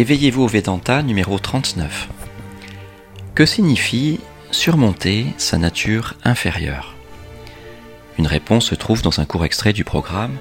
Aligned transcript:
Éveillez-vous 0.00 0.44
au 0.44 0.46
Vedanta 0.46 1.02
numéro 1.02 1.38
39. 1.38 2.08
Que 3.34 3.44
signifie 3.44 4.18
surmonter 4.50 5.26
sa 5.36 5.58
nature 5.58 6.14
inférieure? 6.24 6.94
Une 8.18 8.26
réponse 8.26 8.64
se 8.64 8.74
trouve 8.74 9.02
dans 9.02 9.20
un 9.20 9.26
court 9.26 9.44
extrait 9.44 9.74
du 9.74 9.84
programme 9.84 10.38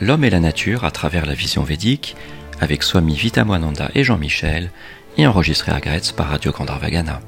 L'homme 0.00 0.24
et 0.24 0.30
la 0.30 0.40
nature 0.40 0.84
à 0.84 0.90
travers 0.90 1.26
la 1.26 1.34
vision 1.34 1.64
védique 1.64 2.16
avec 2.62 2.82
Swami 2.82 3.14
Vitamoananda 3.14 3.90
et 3.94 4.04
Jean-Michel 4.04 4.70
et 5.18 5.26
enregistré 5.26 5.70
à 5.70 5.80
Gretz 5.80 6.12
par 6.12 6.28
Radio 6.28 6.52
Gandharvagana. 6.52 7.20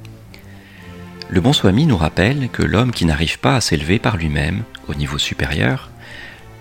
Le 1.28 1.42
bon 1.42 1.52
Swami 1.52 1.84
nous 1.84 1.98
rappelle 1.98 2.48
que 2.48 2.62
l'homme 2.62 2.92
qui 2.92 3.04
n'arrive 3.04 3.38
pas 3.38 3.54
à 3.54 3.60
s'élever 3.60 3.98
par 3.98 4.16
lui-même 4.16 4.62
au 4.88 4.94
niveau 4.94 5.18
supérieur 5.18 5.90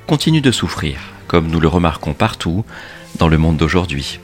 continue 0.07 0.41
de 0.41 0.51
souffrir, 0.51 0.97
comme 1.29 1.47
nous 1.47 1.61
le 1.61 1.69
remarquons 1.69 2.13
partout 2.13 2.65
dans 3.17 3.29
le 3.29 3.37
monde 3.37 3.55
d'aujourd'hui. 3.55 4.19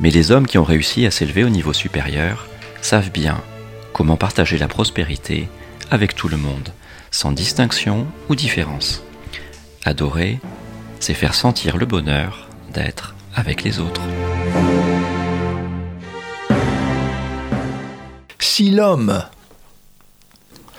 Mais 0.00 0.10
les 0.10 0.30
hommes 0.30 0.46
qui 0.46 0.58
ont 0.58 0.64
réussi 0.64 1.06
à 1.06 1.10
s'élever 1.10 1.44
au 1.44 1.48
niveau 1.48 1.72
supérieur 1.72 2.46
savent 2.82 3.10
bien 3.10 3.40
comment 3.92 4.16
partager 4.16 4.58
la 4.58 4.68
prospérité 4.68 5.48
avec 5.90 6.14
tout 6.14 6.28
le 6.28 6.36
monde, 6.36 6.70
sans 7.10 7.32
distinction 7.32 8.06
ou 8.28 8.34
différence. 8.34 9.02
Adorer, 9.84 10.38
c'est 11.00 11.14
faire 11.14 11.34
sentir 11.34 11.76
le 11.76 11.86
bonheur 11.86 12.48
d'être 12.72 13.14
avec 13.34 13.62
les 13.62 13.78
autres. 13.78 14.02
Si 18.38 18.70
l'homme 18.70 19.22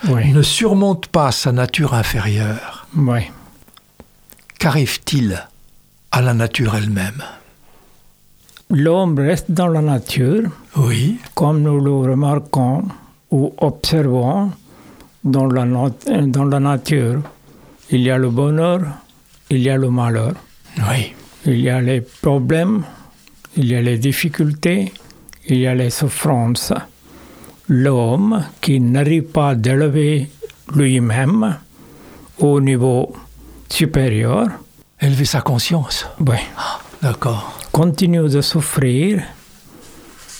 ne 0.04 0.42
surmonte 0.42 1.08
pas 1.08 1.32
sa 1.32 1.52
nature 1.52 1.94
inférieure, 1.94 2.86
qu'arrive-t-il 4.58 5.46
à 6.12 6.20
la 6.20 6.34
nature 6.34 6.76
elle-même? 6.76 7.22
L'homme 8.70 9.18
reste 9.18 9.50
dans 9.50 9.68
la 9.68 9.80
nature, 9.80 10.50
oui. 10.76 11.16
comme 11.34 11.62
nous 11.62 11.80
le 11.80 12.10
remarquons 12.10 12.84
ou 13.30 13.54
observons 13.58 14.50
dans 15.24 15.46
la, 15.46 15.64
dans 16.26 16.44
la 16.44 16.60
nature. 16.60 17.22
Il 17.90 18.02
y 18.02 18.10
a 18.10 18.18
le 18.18 18.28
bonheur, 18.28 18.82
il 19.48 19.62
y 19.62 19.70
a 19.70 19.76
le 19.78 19.88
malheur. 19.90 20.34
Oui. 20.78 21.14
Il 21.46 21.60
y 21.60 21.70
a 21.70 21.80
les 21.80 22.02
problèmes, 22.02 22.84
il 23.56 23.68
y 23.68 23.74
a 23.74 23.80
les 23.80 23.96
difficultés, 23.96 24.92
il 25.46 25.58
y 25.58 25.66
a 25.66 25.74
les 25.74 25.88
souffrances. 25.88 26.74
L'homme 27.68 28.44
qui 28.60 28.80
n'arrive 28.80 29.24
pas 29.24 29.54
d'élever 29.54 30.28
lui-même 30.74 31.56
au 32.38 32.60
niveau 32.60 33.14
supérieur. 33.70 34.48
Élever 35.00 35.24
sa 35.24 35.40
conscience. 35.40 36.06
Oui. 36.20 36.36
Ah, 36.58 36.80
d'accord. 37.00 37.57
Continue 37.72 38.28
de 38.28 38.40
souffrir 38.40 39.22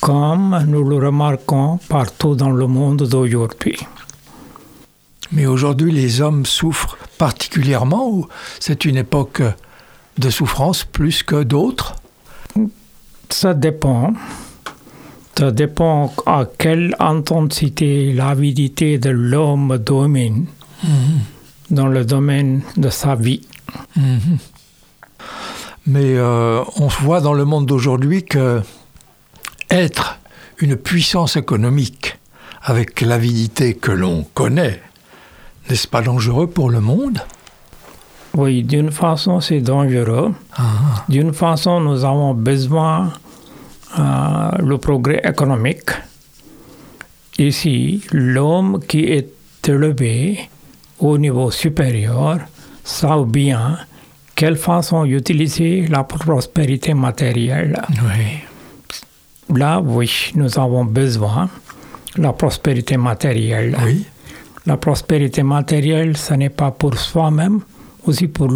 comme 0.01 0.63
nous 0.67 0.83
le 0.83 0.97
remarquons 0.97 1.79
partout 1.89 2.35
dans 2.35 2.51
le 2.51 2.67
monde 2.67 3.03
d'aujourd'hui. 3.03 3.77
Mais 5.31 5.45
aujourd'hui, 5.45 5.91
les 5.91 6.21
hommes 6.21 6.45
souffrent 6.45 6.97
particulièrement 7.17 8.09
ou 8.09 8.27
c'est 8.59 8.85
une 8.85 8.97
époque 8.97 9.41
de 10.17 10.29
souffrance 10.29 10.83
plus 10.83 11.23
que 11.23 11.43
d'autres? 11.43 11.95
Ça 13.29 13.53
dépend. 13.53 14.13
Ça 15.37 15.51
dépend 15.51 16.13
à 16.25 16.45
quelle 16.57 16.95
intensité 16.99 18.11
l'avidité 18.11 18.97
de 18.97 19.09
l'homme 19.09 19.77
domine 19.77 20.47
mhm. 20.83 21.19
dans 21.71 21.87
le 21.87 22.03
domaine 22.03 22.61
de 22.75 22.89
sa 22.89 23.15
vie. 23.15 23.41
Mhm. 23.95 24.37
Mais 25.89 26.17
euh, 26.17 26.63
on 26.75 26.85
voit 26.85 27.19
dans 27.19 27.33
le 27.33 27.45
monde 27.45 27.65
d'aujourd'hui 27.65 28.23
que 28.23 28.61
être 29.71 30.19
une 30.59 30.75
puissance 30.75 31.35
économique 31.35 32.19
avec 32.61 33.01
l'avidité 33.01 33.73
que 33.73 33.91
l'on 33.91 34.23
connaît, 34.35 34.81
n'est-ce 35.67 35.87
pas 35.87 36.03
dangereux 36.03 36.45
pour 36.45 36.69
le 36.69 36.79
monde? 36.79 37.17
Oui, 38.35 38.61
d'une 38.61 38.91
façon 38.91 39.39
c'est 39.39 39.61
dangereux. 39.61 40.31
Ah. 40.55 41.05
D'une 41.09 41.33
façon 41.33 41.81
nous 41.81 42.05
avons 42.05 42.35
besoin 42.35 43.11
euh, 43.97 44.51
le 44.59 44.77
progrès 44.77 45.21
économique. 45.23 45.89
Ici, 47.39 48.03
l'homme 48.11 48.79
qui 48.87 49.05
est 49.05 49.33
élevé 49.67 50.49
au 50.99 51.17
niveau 51.17 51.49
supérieur 51.49 52.37
sait 52.83 53.07
bien 53.25 53.79
quelle 54.39 54.55
façon 54.55 55.03
utiliser 55.03 55.85
la 55.87 56.05
prospérité 56.05 56.93
matérielle? 56.93 57.81
Oui. 57.89 59.57
Là, 59.57 59.81
oui, 59.81 60.31
nous 60.35 60.57
avons 60.57 60.85
besoin 60.85 61.49
de 62.15 62.21
la 62.21 62.31
prospérité 62.31 62.95
matérielle. 62.95 63.75
Oui. 63.83 64.05
La 64.65 64.77
prospérité 64.77 65.43
matérielle, 65.43 66.15
ce 66.15 66.35
n'est 66.35 66.55
pas 66.61 66.71
pour 66.71 66.97
soi-même, 66.97 67.59
aussi 68.05 68.29
pour 68.29 68.47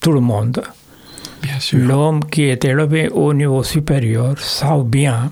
tout 0.00 0.12
le 0.12 0.20
monde. 0.20 0.62
Bien 1.42 1.60
sûr. 1.60 1.80
L'homme 1.86 2.24
qui 2.24 2.44
est 2.44 2.64
élevé 2.64 3.10
au 3.10 3.34
niveau 3.34 3.62
supérieur 3.62 4.38
sait 4.38 4.84
bien 4.86 5.30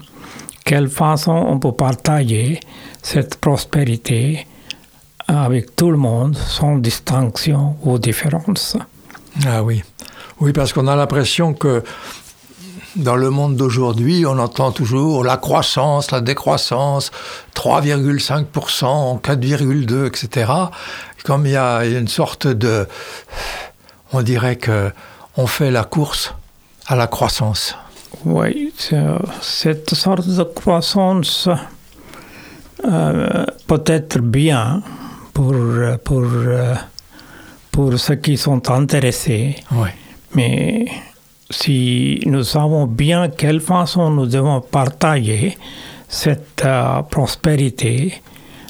quelle 0.67 0.91
façon 0.91 1.33
on 1.33 1.59
peut 1.59 1.73
partager 1.73 2.61
cette 3.03 3.37
prospérité 3.37 4.47
avec 5.27 5.75
tout 5.75 5.91
le 5.91 5.97
monde 5.97 6.37
sans 6.37 6.77
distinction 6.77 7.77
ou 7.85 7.99
différence. 7.99 8.77
Ah 9.45 9.63
oui. 9.63 9.83
Oui, 10.41 10.53
parce 10.53 10.73
qu'on 10.73 10.87
a 10.87 10.97
l'impression 10.97 11.53
que 11.53 11.83
dans 12.97 13.17
le 13.17 13.31
monde 13.31 13.57
d'aujourd'hui, 13.57 14.25
on 14.27 14.39
entend 14.39 14.73
toujours 14.73 15.23
la 15.25 15.37
croissance, 15.37 16.11
la 16.11 16.21
décroissance, 16.21 17.11
3,5%, 17.55 19.21
4,2%, 19.21 20.07
etc. 20.07 20.53
Comme 21.25 21.47
il 21.47 21.53
y 21.53 21.57
a 21.57 21.85
une 21.85 22.09
sorte 22.09 22.47
de... 22.47 22.87
On 24.13 24.23
dirait 24.23 24.57
que 24.57 24.93
on 25.37 25.47
fait 25.47 25.71
la 25.71 25.85
course 25.85 26.35
à 26.87 26.97
la 26.97 27.07
croissance. 27.07 27.75
Oui, 28.25 28.73
cette 29.43 29.95
sorte 29.95 30.27
de 30.27 30.43
croissance 30.45 31.49
euh, 32.85 33.45
peut 33.67 33.83
être 33.87 34.19
bien 34.19 34.83
pour, 35.35 35.55
pour, 36.05 36.25
pour 37.77 37.99
ceux 37.99 38.15
qui 38.15 38.39
sont 38.39 38.71
intéressés. 38.71 39.55
Oui. 39.73 39.91
Mais 40.35 40.87
si 41.51 42.23
nous 42.25 42.43
savons 42.43 42.87
bien 42.87 43.29
quelle 43.29 43.61
façon 43.61 44.09
nous 44.09 44.25
devons 44.25 44.63
partager 44.63 45.59
cette 46.09 46.63
euh, 46.65 47.03
prospérité 47.03 48.23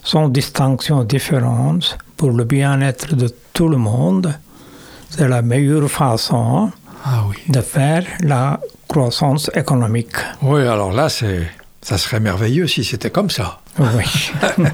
sans 0.02 0.28
distinction 0.28 1.04
différente 1.04 1.98
pour 2.16 2.32
le 2.32 2.42
bien-être 2.42 3.14
de 3.14 3.28
tout 3.52 3.68
le 3.68 3.76
monde, 3.76 4.34
c'est 5.10 5.28
la 5.28 5.40
meilleure 5.40 5.88
façon 5.88 6.72
ah 7.04 7.22
oui. 7.28 7.36
de 7.46 7.60
faire 7.60 8.04
la 8.22 8.58
croissance 8.88 9.52
économique. 9.54 10.16
Oui, 10.42 10.62
alors 10.62 10.90
là, 10.90 11.08
c'est, 11.08 11.46
ça 11.80 11.96
serait 11.96 12.18
merveilleux 12.18 12.66
si 12.66 12.82
c'était 12.82 13.10
comme 13.10 13.30
ça. 13.30 13.60
Oui. 13.78 14.32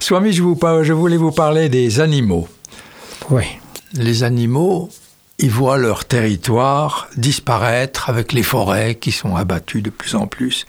Swami, 0.00 0.32
je, 0.32 0.42
vous, 0.42 0.58
je 0.82 0.92
voulais 0.92 1.18
vous 1.18 1.30
parler 1.30 1.68
des 1.68 2.00
animaux. 2.00 2.48
Oui. 3.30 3.44
Les 3.94 4.22
animaux, 4.22 4.90
ils 5.38 5.50
voient 5.50 5.78
leur 5.78 6.04
territoire 6.04 7.08
disparaître 7.16 8.08
avec 8.08 8.32
les 8.32 8.42
forêts 8.42 8.94
qui 8.94 9.12
sont 9.12 9.36
abattues 9.36 9.82
de 9.82 9.90
plus 9.90 10.14
en 10.14 10.26
plus. 10.26 10.66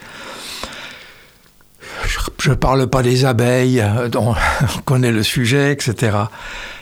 Je 2.40 2.50
ne 2.50 2.56
parle 2.56 2.88
pas 2.88 3.04
des 3.04 3.26
abeilles, 3.26 3.84
dont 4.12 4.36
on 4.62 4.82
connaît 4.82 5.12
le 5.12 5.24
sujet, 5.24 5.72
etc. 5.72 6.18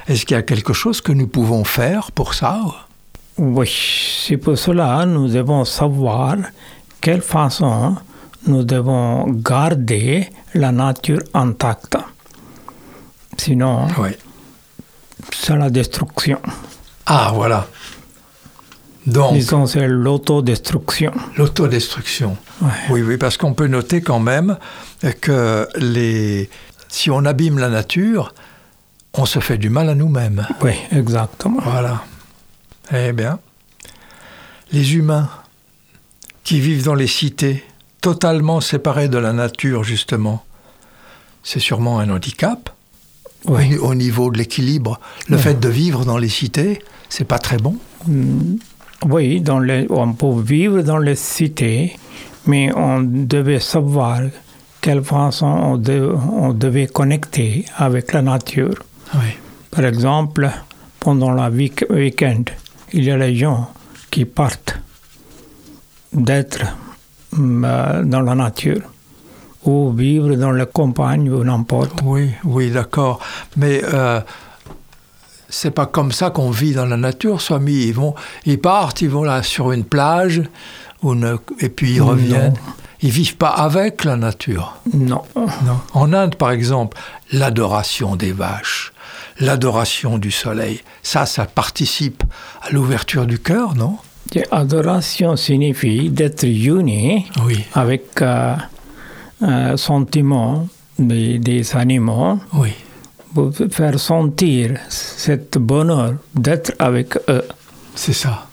Est-ce 0.08 0.26
qu'il 0.26 0.36
y 0.36 0.40
a 0.40 0.44
quelque 0.44 0.74
chose 0.74 1.02
que 1.02 1.12
nous 1.12 1.28
pouvons 1.28 1.64
faire 1.64 2.12
pour 2.12 2.34
ça? 2.34 2.60
Oui, 3.38 3.72
c'est 4.26 4.38
pour 4.38 4.58
cela 4.58 5.06
nous 5.06 5.28
devons 5.28 5.66
savoir 5.66 6.38
quelle 7.00 7.22
façon 7.22 7.96
nous 8.48 8.64
devons 8.64 9.28
garder 9.30 10.28
la 10.54 10.72
nature 10.72 11.22
intacte. 11.34 11.98
Sinon, 13.38 13.88
oui. 13.98 14.10
C'est 15.36 15.56
la 15.56 15.70
destruction. 15.70 16.40
Ah, 17.06 17.32
voilà. 17.34 17.68
Donc, 19.08 19.34
Disons, 19.34 19.66
c'est 19.66 19.88
l'autodestruction. 19.88 21.12
L'autodestruction. 21.36 22.38
Ouais. 22.62 22.70
Oui, 22.92 23.02
oui, 23.02 23.18
parce 23.18 23.38
qu'on 23.38 23.54
peut 23.54 23.68
noter 23.68 24.02
quand 24.02 24.20
même 24.20 24.58
que 25.22 25.68
les... 25.78 26.50
si 26.88 27.10
on 27.10 27.26
abîme 27.26 27.58
la 27.58 27.70
nature, 27.70 28.34
on 29.14 29.26
se 29.26 29.40
fait 29.40 29.58
du 29.58 29.70
mal 29.70 29.90
à 29.90 29.96
nous-mêmes. 29.96 30.48
Oui, 30.62 30.74
exactement. 30.92 31.62
Voilà. 31.64 32.04
Eh 32.94 33.12
bien, 33.12 33.40
les 34.72 34.96
humains 34.96 35.30
qui 36.44 36.60
vivent 36.60 36.84
dans 36.84 36.96
les 36.96 37.08
cités, 37.08 37.64
totalement 38.02 38.62
séparés 38.62 39.08
de 39.08 39.18
la 39.18 39.34
nature, 39.34 39.84
justement, 39.84 40.44
c'est 41.44 41.60
sûrement 41.60 42.00
un 42.00 42.10
handicap. 42.10 42.71
Oui. 43.46 43.78
Au, 43.78 43.88
au 43.90 43.96
niveau 43.96 44.30
de 44.32 44.38
l'équilibre, 44.38 45.00
le 45.28 45.38
Oui. 45.38 45.42
fait 45.44 45.60
de 45.60 45.70
vivre 45.70 46.06
dans 46.06 46.18
les 46.18 46.30
cités, 46.30 46.80
c'est 47.10 47.26
pas 47.26 47.40
très 47.40 47.58
bon. 47.58 47.76
Mm. 48.08 48.56
Oui, 49.10 49.42
dans 49.42 49.60
les, 49.60 49.88
on 49.90 50.14
peut 50.14 50.40
vivre 50.42 50.82
dans 50.84 51.00
les 51.00 51.16
cités, 51.16 51.96
mais 52.46 52.72
on 52.76 53.02
devait 53.02 53.60
savoir 53.60 54.20
quelle 54.80 55.04
façon 55.04 55.48
on, 55.48 55.78
de- 55.78 56.14
on 56.32 56.54
devait 56.54 56.88
connecter 56.88 57.66
avec 57.78 58.14
la 58.14 58.22
nature. 58.22 58.76
Oui. 59.16 59.32
Par 59.72 59.86
exemple, 59.86 60.50
pendant 61.00 61.32
la 61.32 61.50
week- 61.50 61.86
week-end, 61.90 62.44
il 62.94 63.04
y 63.06 63.12
a 63.12 63.18
les 63.18 63.36
gens 63.36 63.72
qui 64.12 64.26
partent 64.26 64.78
d'être 66.14 66.62
hum, 67.34 67.66
euh, 67.66 68.04
dans 68.04 68.22
la 68.22 68.36
nature 68.36 68.82
ou 69.66 69.92
vivre 69.92 70.36
dans 70.36 70.52
la 70.52 70.66
campagne 70.66 71.30
ou 71.30 71.44
n'importe. 71.44 72.00
Oui, 72.04 72.32
oui, 72.44 72.72
d'accord. 72.72 73.20
Mais 73.58 73.82
euh, 73.84 74.20
c'est 75.50 75.72
pas 75.72 75.86
comme 75.86 76.12
ça 76.12 76.30
qu'on 76.30 76.50
vit 76.50 76.74
dans 76.74 76.86
la 76.86 76.98
nature, 76.98 77.42
Swami. 77.42 77.84
Ils 77.88 77.94
vont, 77.94 78.16
ils 78.46 78.60
partent, 78.60 79.02
ils 79.02 79.10
vont 79.10 79.24
là 79.24 79.44
sur 79.44 79.72
une 79.72 79.84
plage, 79.84 80.42
une- 81.04 81.38
et 81.60 81.70
puis 81.70 81.94
ils 81.94 82.00
Non. 82.00 82.08
reviennent. 82.08 82.54
Ils 83.04 83.10
vivent 83.10 83.38
pas 83.38 83.50
avec 83.50 84.04
la 84.04 84.16
nature. 84.16 84.76
Non. 84.94 85.24
Non. 85.36 85.80
En 85.94 86.14
Inde, 86.14 86.36
par 86.36 86.52
exemple, 86.52 86.98
l'adoration 87.32 88.16
des 88.16 88.32
vaches, 88.32 88.94
l'adoration 89.40 90.20
du 90.20 90.30
soleil, 90.30 90.82
ça, 91.02 91.26
ça 91.26 91.46
participe 91.46 92.24
à 92.62 92.70
l'ouverture 92.70 93.26
du 93.26 93.40
cœur, 93.40 93.74
non? 93.76 93.98
Et 94.36 94.44
Adoration 94.52 95.36
signifie 95.36 96.10
d'être 96.10 96.44
uni 96.44 97.26
Oui, 97.44 97.66
avec 97.74 98.22
euh, 98.22 98.56
un 99.42 99.78
sentiment 99.78 100.68
des, 101.00 101.40
des 101.40 101.76
animaux 101.76 102.40
oui, 102.54 102.72
pour 103.34 103.52
faire 103.72 104.00
sentir 104.00 104.78
cet 104.90 105.58
bonheur 105.58 106.16
d'être 106.36 106.74
avec 106.80 107.18
eux. 107.30 107.44
c'est 107.96 108.14
ça. 108.14 108.48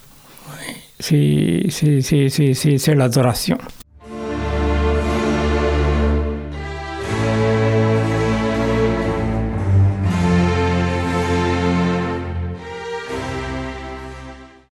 C'est- 1.00 1.66
c'est 2.78 2.94
l'adoration. 2.94 3.58